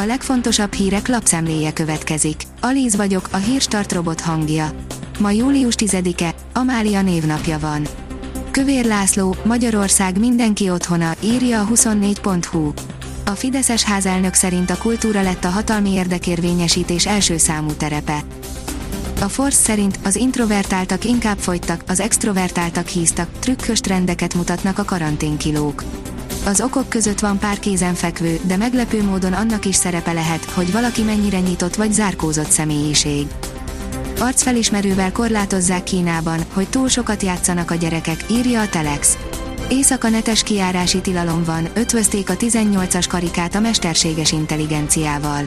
A 0.00 0.04
legfontosabb 0.04 0.72
hírek 0.72 1.08
lapszemléje 1.08 1.72
következik. 1.72 2.42
Alíz 2.60 2.96
vagyok, 2.96 3.28
a 3.30 3.36
hírstart 3.36 3.92
robot 3.92 4.20
hangja. 4.20 4.70
Ma 5.18 5.30
július 5.30 5.74
10-e, 5.78 6.34
Amália 6.52 7.02
névnapja 7.02 7.58
van. 7.58 7.86
Kövér 8.50 8.84
László, 8.84 9.36
Magyarország 9.44 10.18
mindenki 10.18 10.70
otthona, 10.70 11.14
írja 11.20 11.60
a 11.60 11.66
24.hu. 11.66 12.72
A 13.26 13.30
Fideszes 13.30 13.82
házelnök 13.82 14.34
szerint 14.34 14.70
a 14.70 14.78
kultúra 14.78 15.22
lett 15.22 15.44
a 15.44 15.48
hatalmi 15.48 15.92
érdekérvényesítés 15.92 17.06
első 17.06 17.36
számú 17.36 17.72
terepe. 17.72 18.22
A 19.20 19.28
Force 19.28 19.62
szerint 19.62 19.98
az 20.04 20.16
introvertáltak 20.16 21.04
inkább 21.04 21.38
fogytak, 21.38 21.82
az 21.88 22.00
extrovertáltak 22.00 22.86
híztak, 22.86 23.28
trükkös 23.38 23.80
trendeket 23.80 24.34
mutatnak 24.34 24.78
a 24.78 24.84
karanténkilók. 24.84 25.84
Az 26.44 26.60
okok 26.60 26.88
között 26.88 27.20
van 27.20 27.38
pár 27.38 27.58
kézenfekvő, 27.58 28.40
de 28.42 28.56
meglepő 28.56 29.02
módon 29.02 29.32
annak 29.32 29.64
is 29.64 29.74
szerepe 29.74 30.12
lehet, 30.12 30.44
hogy 30.44 30.72
valaki 30.72 31.02
mennyire 31.02 31.40
nyitott 31.40 31.74
vagy 31.74 31.92
zárkózott 31.92 32.50
személyiség. 32.50 33.26
Arcfelismerővel 34.20 35.12
korlátozzák 35.12 35.82
Kínában, 35.82 36.44
hogy 36.52 36.68
túl 36.68 36.88
sokat 36.88 37.22
játszanak 37.22 37.70
a 37.70 37.74
gyerekek, 37.74 38.24
írja 38.30 38.60
a 38.60 38.68
Telex. 38.68 39.16
Éjszaka 39.68 40.08
netes 40.08 40.42
kiárási 40.42 41.00
tilalom 41.00 41.44
van, 41.44 41.68
ötvözték 41.74 42.30
a 42.30 42.36
18-as 42.36 43.04
karikát 43.08 43.54
a 43.54 43.60
mesterséges 43.60 44.32
intelligenciával. 44.32 45.44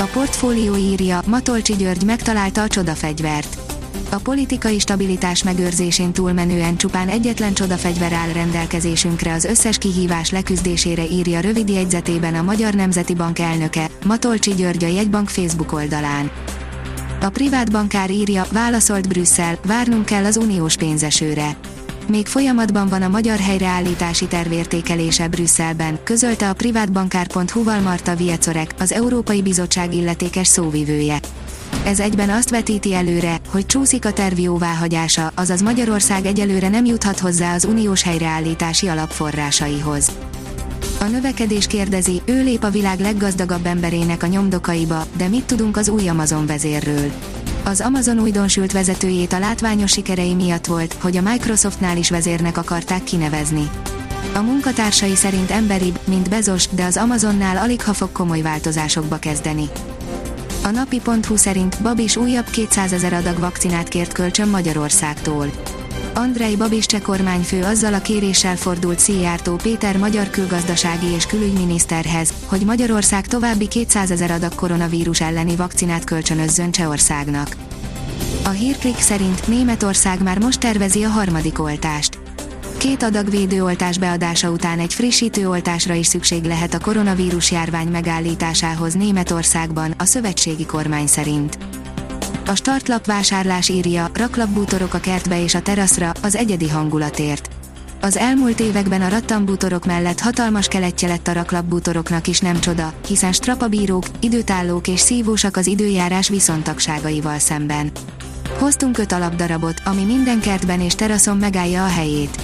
A 0.00 0.04
portfólió 0.04 0.76
írja, 0.76 1.22
Matolcsi 1.26 1.76
György 1.76 2.04
megtalálta 2.04 2.62
a 2.62 2.68
csodafegyvert. 2.68 3.71
A 4.12 4.18
politikai 4.18 4.78
stabilitás 4.78 5.42
megőrzésén 5.42 6.12
túlmenően 6.12 6.76
csupán 6.76 7.08
egyetlen 7.08 7.54
csodafegyver 7.54 8.12
áll 8.12 8.32
rendelkezésünkre 8.32 9.32
az 9.32 9.44
összes 9.44 9.78
kihívás 9.78 10.30
leküzdésére 10.30 11.06
írja 11.06 11.40
rövid 11.40 11.68
jegyzetében 11.68 12.34
a 12.34 12.42
Magyar 12.42 12.74
Nemzeti 12.74 13.14
Bank 13.14 13.38
elnöke, 13.38 13.90
Matolcsi 14.04 14.54
György 14.54 14.84
a 14.84 14.86
jegybank 14.86 15.28
Facebook 15.28 15.72
oldalán. 15.72 16.30
A 17.20 17.28
privát 17.28 17.70
bankár 17.70 18.10
írja, 18.10 18.46
válaszolt 18.52 19.08
Brüsszel, 19.08 19.58
várnunk 19.66 20.04
kell 20.04 20.24
az 20.24 20.36
uniós 20.36 20.76
pénzesőre. 20.76 21.56
Még 22.08 22.26
folyamatban 22.26 22.88
van 22.88 23.02
a 23.02 23.08
magyar 23.08 23.38
helyreállítási 23.38 24.26
tervértékelése 24.26 25.28
Brüsszelben, 25.28 25.98
közölte 26.04 26.48
a 26.48 26.52
privátbankár.hu-val 26.52 27.80
Marta 27.80 28.14
Viecorek, 28.16 28.74
az 28.78 28.92
Európai 28.92 29.42
Bizottság 29.42 29.94
illetékes 29.94 30.46
szóvivője. 30.46 31.20
Ez 31.84 32.00
egyben 32.00 32.30
azt 32.30 32.50
vetíti 32.50 32.94
előre, 32.94 33.40
hogy 33.48 33.66
csúszik 33.66 34.04
a 34.04 34.12
terv 34.12 34.38
jóváhagyása, 34.38 35.32
azaz 35.34 35.62
Magyarország 35.62 36.26
egyelőre 36.26 36.68
nem 36.68 36.84
juthat 36.84 37.18
hozzá 37.18 37.54
az 37.54 37.64
uniós 37.64 38.02
helyreállítási 38.02 38.88
alapforrásaihoz. 38.88 40.10
A 41.00 41.04
növekedés 41.04 41.66
kérdezi, 41.66 42.22
ő 42.24 42.42
lép 42.42 42.64
a 42.64 42.70
világ 42.70 43.00
leggazdagabb 43.00 43.66
emberének 43.66 44.22
a 44.22 44.26
nyomdokaiba, 44.26 45.06
de 45.16 45.28
mit 45.28 45.44
tudunk 45.44 45.76
az 45.76 45.88
új 45.88 46.08
Amazon 46.08 46.46
vezérről? 46.46 47.10
Az 47.64 47.80
Amazon 47.80 48.20
újdonsült 48.20 48.72
vezetőjét 48.72 49.32
a 49.32 49.38
látványos 49.38 49.90
sikerei 49.90 50.34
miatt 50.34 50.66
volt, 50.66 50.92
hogy 50.92 51.16
a 51.16 51.22
Microsoftnál 51.22 51.96
is 51.96 52.10
vezérnek 52.10 52.56
akarták 52.56 53.04
kinevezni. 53.04 53.70
A 54.34 54.40
munkatársai 54.40 55.14
szerint 55.14 55.50
emberibb, 55.50 55.98
mint 56.04 56.28
Bezos, 56.28 56.68
de 56.68 56.84
az 56.84 56.96
Amazonnál 56.96 57.56
alig 57.56 57.82
ha 57.82 57.92
fog 57.92 58.12
komoly 58.12 58.40
változásokba 58.40 59.18
kezdeni. 59.18 59.68
A 60.62 60.70
napi.hu 60.70 61.36
szerint 61.36 61.82
Babis 61.82 62.16
újabb 62.16 62.50
200 62.50 62.92
ezer 62.92 63.12
adag 63.12 63.38
vakcinát 63.38 63.88
kért 63.88 64.12
kölcsön 64.12 64.48
Magyarországtól. 64.48 65.50
Andrei 66.14 66.56
Babis 66.56 66.86
cseh 66.86 67.00
kormányfő 67.00 67.62
azzal 67.62 67.94
a 67.94 68.00
kéréssel 68.00 68.56
fordult 68.56 68.98
Szijjártó 68.98 69.56
Péter 69.56 69.96
magyar 69.96 70.30
külgazdasági 70.30 71.06
és 71.06 71.26
külügyminiszterhez, 71.26 72.32
hogy 72.46 72.60
Magyarország 72.60 73.26
további 73.26 73.68
200 73.68 74.10
ezer 74.10 74.30
adag 74.30 74.54
koronavírus 74.54 75.20
elleni 75.20 75.56
vakcinát 75.56 76.04
kölcsönözzön 76.04 76.70
Csehországnak. 76.70 77.56
A 78.44 78.48
hírklik 78.48 78.98
szerint 78.98 79.46
Németország 79.46 80.22
már 80.22 80.38
most 80.38 80.60
tervezi 80.60 81.02
a 81.02 81.08
harmadik 81.08 81.58
oltást. 81.60 82.18
Két 82.76 83.02
adag 83.02 83.30
védőoltás 83.30 83.98
beadása 83.98 84.50
után 84.50 84.78
egy 84.78 84.94
frissítő 84.94 85.48
oltásra 85.48 85.94
is 85.94 86.06
szükség 86.06 86.44
lehet 86.44 86.74
a 86.74 86.80
koronavírus 86.80 87.50
járvány 87.50 87.88
megállításához 87.88 88.94
Németországban, 88.94 89.94
a 89.98 90.04
szövetségi 90.04 90.66
kormány 90.66 91.06
szerint. 91.06 91.58
A 92.46 92.54
startlap 92.54 93.06
vásárlás 93.06 93.68
írja, 93.68 94.10
raklapbútorok 94.14 94.94
a 94.94 94.98
kertbe 94.98 95.42
és 95.42 95.54
a 95.54 95.60
teraszra, 95.62 96.12
az 96.22 96.36
egyedi 96.36 96.68
hangulatért. 96.68 97.48
Az 98.00 98.16
elmúlt 98.16 98.60
években 98.60 99.02
a 99.02 99.08
rattambútorok 99.08 99.86
mellett 99.86 100.20
hatalmas 100.20 100.68
keletje 100.68 101.08
lett 101.08 101.28
a 101.28 101.32
raklapbútoroknak 101.32 102.26
is 102.26 102.40
nem 102.40 102.60
csoda, 102.60 102.92
hiszen 103.06 103.32
strapabírók, 103.32 104.04
időtállók 104.20 104.88
és 104.88 105.00
szívósak 105.00 105.56
az 105.56 105.66
időjárás 105.66 106.28
viszontagságaival 106.28 107.38
szemben. 107.38 107.90
Hoztunk 108.58 108.98
öt 108.98 109.12
alapdarabot, 109.12 109.82
ami 109.84 110.04
minden 110.04 110.40
kertben 110.40 110.80
és 110.80 110.94
teraszon 110.94 111.36
megállja 111.36 111.84
a 111.84 111.88
helyét. 111.88 112.40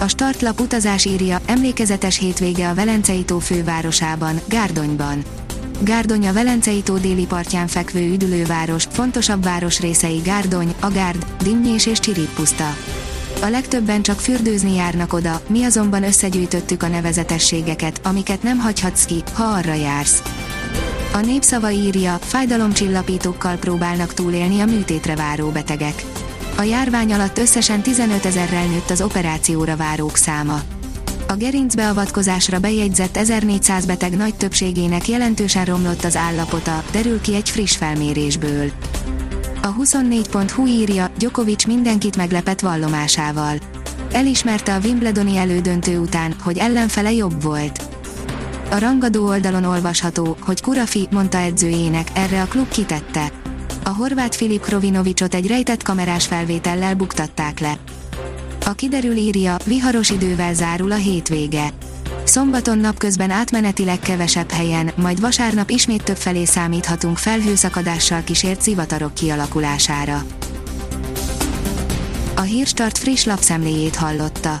A 0.00 0.08
startlap 0.08 0.60
utazás 0.60 1.04
írja, 1.04 1.40
emlékezetes 1.46 2.18
hétvége 2.18 2.68
a 2.68 2.74
Velencei 2.74 3.24
tó 3.24 3.38
fővárosában, 3.38 4.40
Gárdonyban. 4.48 5.22
Gárdony 5.84 6.26
a 6.26 6.32
Velencei 6.32 6.82
tó 6.82 6.96
déli 6.96 7.26
partján 7.26 7.66
fekvő 7.66 8.12
üdülőváros, 8.12 8.86
fontosabb 8.90 9.44
városrészei 9.44 10.20
Gárdony, 10.24 10.74
Agárd, 10.80 11.26
Dimnyés 11.42 11.86
és 11.86 11.98
Csirippuszta. 11.98 12.76
A 13.42 13.46
legtöbben 13.46 14.02
csak 14.02 14.20
fürdőzni 14.20 14.74
járnak 14.74 15.12
oda, 15.12 15.40
mi 15.48 15.64
azonban 15.64 16.02
összegyűjtöttük 16.02 16.82
a 16.82 16.88
nevezetességeket, 16.88 18.00
amiket 18.04 18.42
nem 18.42 18.58
hagyhatsz 18.58 19.04
ki, 19.04 19.22
ha 19.34 19.44
arra 19.44 19.74
jársz. 19.74 20.22
A 21.12 21.18
népszava 21.18 21.70
írja, 21.70 22.18
fájdalomcsillapítókkal 22.20 23.56
próbálnak 23.56 24.14
túlélni 24.14 24.60
a 24.60 24.64
műtétre 24.64 25.16
váró 25.16 25.48
betegek. 25.48 26.04
A 26.56 26.62
járvány 26.62 27.12
alatt 27.12 27.38
összesen 27.38 27.82
15 27.82 28.24
ezerrel 28.24 28.66
nőtt 28.66 28.90
az 28.90 29.02
operációra 29.02 29.76
várók 29.76 30.16
száma. 30.16 30.60
A 31.34 31.36
gerincbeavatkozásra 31.36 32.58
bejegyzett 32.58 33.16
1400 33.16 33.86
beteg 33.86 34.16
nagy 34.16 34.34
többségének 34.34 35.08
jelentősen 35.08 35.64
romlott 35.64 36.04
az 36.04 36.16
állapota, 36.16 36.82
derül 36.92 37.20
ki 37.20 37.34
egy 37.34 37.50
friss 37.50 37.76
felmérésből. 37.76 38.70
A 39.62 39.74
24.hu 39.74 40.66
írja, 40.66 41.10
Djokovic 41.18 41.64
mindenkit 41.64 42.16
meglepett 42.16 42.60
vallomásával. 42.60 43.56
Elismerte 44.12 44.74
a 44.74 44.78
Wimbledoni 44.84 45.36
elődöntő 45.36 45.98
után, 45.98 46.34
hogy 46.42 46.58
ellenfele 46.58 47.12
jobb 47.12 47.42
volt. 47.42 47.82
A 48.70 48.78
rangadó 48.78 49.26
oldalon 49.26 49.64
olvasható, 49.64 50.36
hogy 50.40 50.60
Kurafi, 50.60 51.08
mondta 51.10 51.38
edzőjének, 51.38 52.08
erre 52.14 52.42
a 52.42 52.46
klub 52.46 52.68
kitette. 52.68 53.32
A 53.84 53.90
horvát 53.90 54.34
Filip 54.34 54.60
Krovinovicot 54.60 55.34
egy 55.34 55.46
rejtett 55.46 55.82
kamerás 55.82 56.26
felvétellel 56.26 56.94
buktatták 56.94 57.60
le. 57.60 57.78
A 58.66 58.72
kiderül 58.72 59.16
írja, 59.16 59.56
viharos 59.64 60.10
idővel 60.10 60.54
zárul 60.54 60.92
a 60.92 60.96
hétvége. 60.96 61.68
Szombaton 62.24 62.78
napközben 62.78 63.30
átmenetileg 63.30 63.98
kevesebb 63.98 64.50
helyen, 64.50 64.90
majd 64.96 65.20
vasárnap 65.20 65.70
ismét 65.70 66.04
több 66.04 66.16
felé 66.16 66.44
számíthatunk 66.44 67.18
felhőszakadással 67.18 68.22
kísért 68.24 68.62
zivatarok 68.62 69.14
kialakulására. 69.14 70.22
A 72.36 72.40
Hírstart 72.40 72.98
friss 72.98 73.24
lapszemléjét 73.24 73.96
hallotta. 73.96 74.60